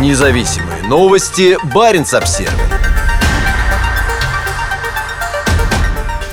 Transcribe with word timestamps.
Независимые 0.00 0.82
новости. 0.88 1.56
Барин 1.72 2.02
обсерва 2.02 2.50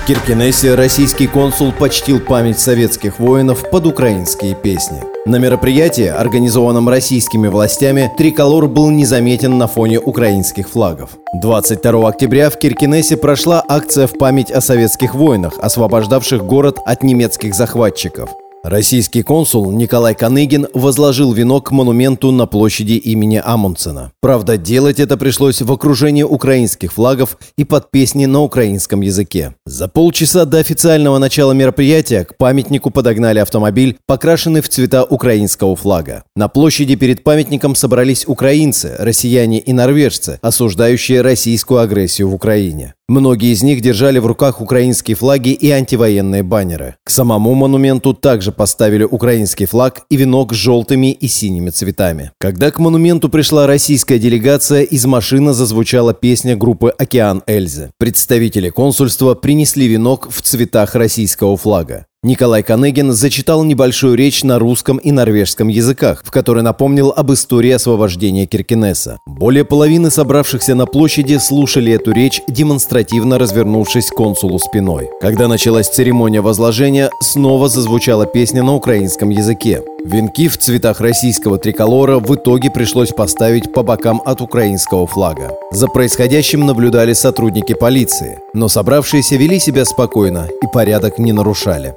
В 0.00 0.04
Киркинессе 0.04 0.74
российский 0.74 1.28
консул 1.28 1.70
почтил 1.70 2.18
память 2.18 2.58
советских 2.58 3.20
воинов 3.20 3.70
под 3.70 3.86
украинские 3.86 4.56
песни. 4.56 5.00
На 5.26 5.36
мероприятии, 5.36 6.08
организованном 6.08 6.88
российскими 6.88 7.46
властями, 7.46 8.10
триколор 8.18 8.66
был 8.66 8.90
незаметен 8.90 9.56
на 9.58 9.68
фоне 9.68 10.00
украинских 10.00 10.68
флагов. 10.68 11.10
22 11.40 12.08
октября 12.08 12.50
в 12.50 12.58
Киркинессе 12.58 13.16
прошла 13.16 13.64
акция 13.68 14.08
в 14.08 14.18
память 14.18 14.50
о 14.50 14.60
советских 14.60 15.14
воинах, 15.14 15.54
освобождавших 15.62 16.44
город 16.44 16.80
от 16.84 17.04
немецких 17.04 17.54
захватчиков. 17.54 18.30
Российский 18.64 19.22
консул 19.22 19.72
Николай 19.72 20.14
Каныгин 20.14 20.68
возложил 20.72 21.32
венок 21.32 21.68
к 21.68 21.70
монументу 21.72 22.30
на 22.30 22.46
площади 22.46 22.92
имени 22.92 23.42
Амундсена. 23.44 24.12
Правда, 24.20 24.56
делать 24.56 25.00
это 25.00 25.16
пришлось 25.16 25.60
в 25.60 25.72
окружении 25.72 26.22
украинских 26.22 26.92
флагов 26.92 27.38
и 27.58 27.64
под 27.64 27.90
песни 27.90 28.26
на 28.26 28.40
украинском 28.40 29.00
языке. 29.00 29.56
За 29.66 29.88
полчаса 29.88 30.44
до 30.44 30.58
официального 30.58 31.18
начала 31.18 31.50
мероприятия 31.50 32.24
к 32.24 32.36
памятнику 32.36 32.90
подогнали 32.90 33.40
автомобиль, 33.40 33.98
покрашенный 34.06 34.60
в 34.60 34.68
цвета 34.68 35.02
украинского 35.02 35.74
флага. 35.74 36.22
На 36.36 36.46
площади 36.46 36.94
перед 36.94 37.24
памятником 37.24 37.74
собрались 37.74 38.28
украинцы, 38.28 38.94
россияне 39.00 39.58
и 39.58 39.72
норвежцы, 39.72 40.38
осуждающие 40.40 41.20
российскую 41.20 41.80
агрессию 41.80 42.28
в 42.28 42.34
Украине. 42.34 42.94
Многие 43.08 43.52
из 43.52 43.62
них 43.62 43.80
держали 43.80 44.18
в 44.18 44.26
руках 44.26 44.60
украинские 44.60 45.16
флаги 45.16 45.50
и 45.50 45.70
антивоенные 45.70 46.42
баннеры. 46.42 46.96
К 47.04 47.10
самому 47.10 47.54
монументу 47.54 48.14
также 48.14 48.52
поставили 48.52 49.04
украинский 49.04 49.66
флаг 49.66 50.02
и 50.08 50.16
венок 50.16 50.52
с 50.52 50.56
желтыми 50.56 51.12
и 51.12 51.26
синими 51.26 51.70
цветами. 51.70 52.30
Когда 52.38 52.70
к 52.70 52.78
монументу 52.78 53.28
пришла 53.28 53.66
российская 53.66 54.18
делегация, 54.18 54.82
из 54.82 55.04
машины 55.04 55.52
зазвучала 55.52 56.14
песня 56.14 56.56
группы 56.56 56.90
«Океан 56.96 57.42
Эльзы». 57.46 57.90
Представители 57.98 58.70
консульства 58.70 59.34
принесли 59.34 59.88
венок 59.88 60.30
в 60.30 60.40
цветах 60.40 60.94
российского 60.94 61.56
флага. 61.56 62.06
Николай 62.24 62.62
Канегин 62.62 63.10
зачитал 63.10 63.64
небольшую 63.64 64.14
речь 64.14 64.44
на 64.44 64.60
русском 64.60 64.98
и 64.98 65.10
норвежском 65.10 65.66
языках, 65.66 66.22
в 66.24 66.30
которой 66.30 66.62
напомнил 66.62 67.10
об 67.10 67.32
истории 67.32 67.72
освобождения 67.72 68.46
Киркинесса. 68.46 69.18
Более 69.26 69.64
половины 69.64 70.08
собравшихся 70.08 70.76
на 70.76 70.86
площади 70.86 71.38
слушали 71.38 71.90
эту 71.90 72.12
речь, 72.12 72.40
демонстративно 72.46 73.40
развернувшись 73.40 74.10
к 74.10 74.14
консулу 74.14 74.60
спиной. 74.60 75.08
Когда 75.20 75.48
началась 75.48 75.88
церемония 75.88 76.42
возложения, 76.42 77.10
снова 77.20 77.68
зазвучала 77.68 78.24
песня 78.24 78.62
на 78.62 78.76
украинском 78.76 79.30
языке. 79.30 79.82
Венки 80.04 80.46
в 80.46 80.58
цветах 80.58 81.00
российского 81.00 81.58
триколора 81.58 82.20
в 82.20 82.32
итоге 82.36 82.70
пришлось 82.70 83.10
поставить 83.10 83.72
по 83.72 83.82
бокам 83.82 84.22
от 84.24 84.40
украинского 84.40 85.08
флага. 85.08 85.50
За 85.72 85.88
происходящим 85.88 86.66
наблюдали 86.66 87.14
сотрудники 87.14 87.72
полиции, 87.72 88.38
но 88.54 88.68
собравшиеся 88.68 89.34
вели 89.34 89.58
себя 89.58 89.84
спокойно 89.84 90.46
и 90.62 90.66
порядок 90.72 91.18
не 91.18 91.32
нарушали. 91.32 91.96